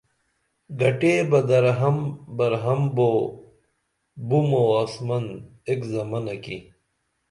گٹیے 0.79 1.15
بہ 1.29 1.39
درہم 1.49 1.97
برہم 2.35 2.81
بو 2.95 3.09
بُم 4.27 4.49
او 4.57 4.63
آسمن 4.81 5.25
ایک 5.69 5.81
زمنہ 5.93 6.35
کی 6.43 6.57